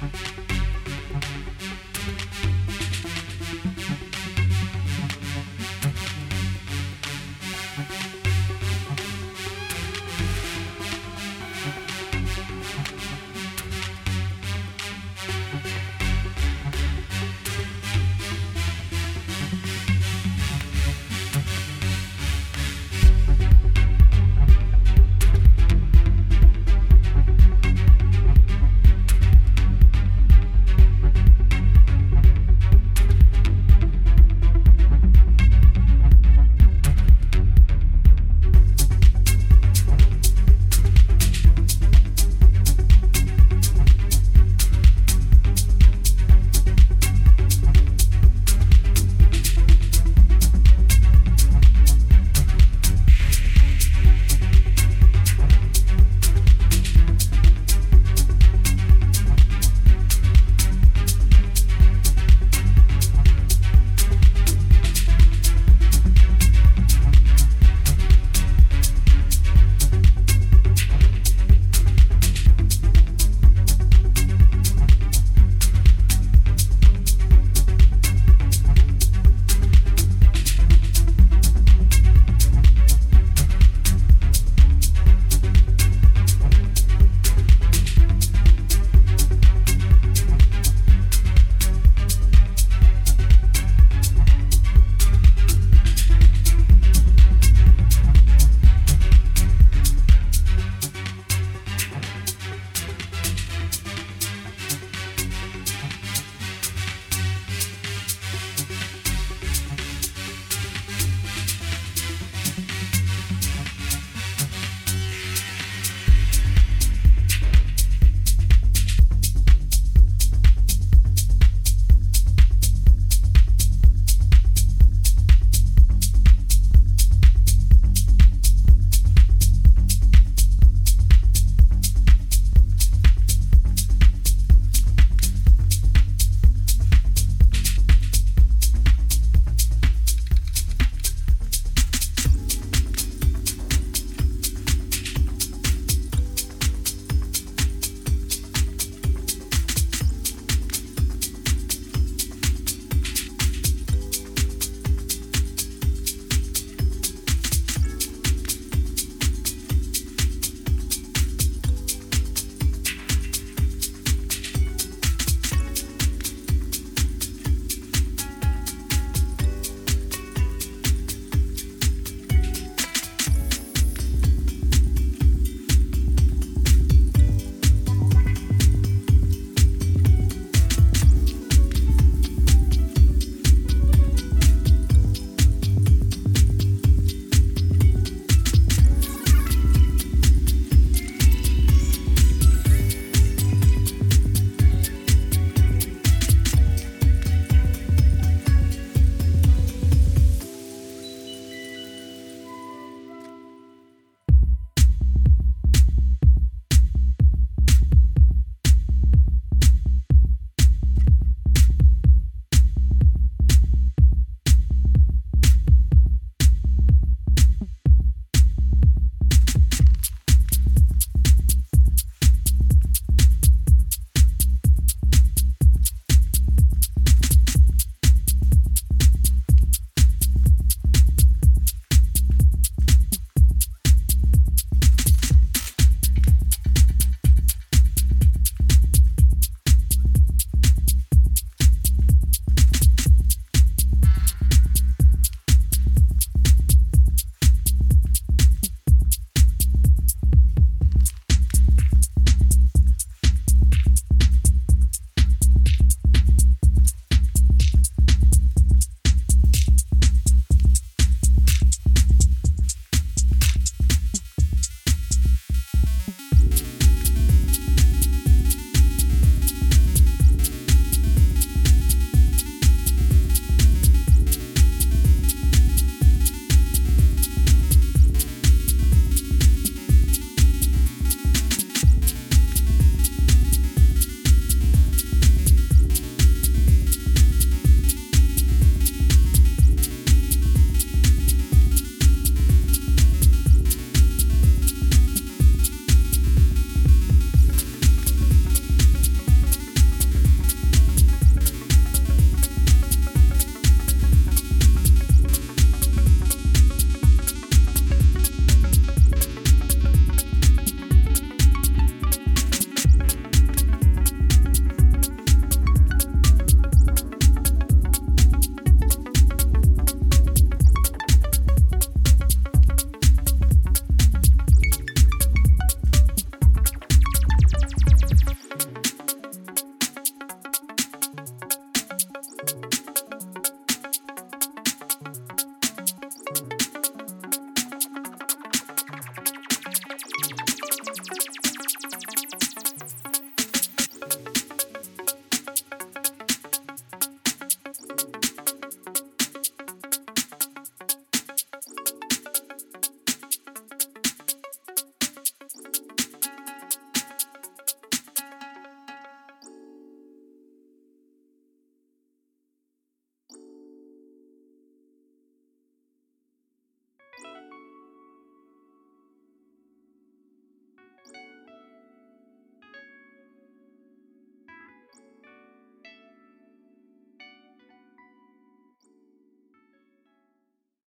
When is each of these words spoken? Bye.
Bye. 0.00 0.33